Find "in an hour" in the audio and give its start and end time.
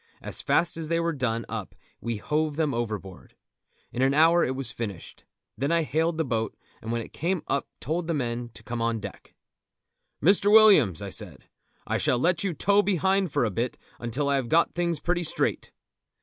3.91-4.43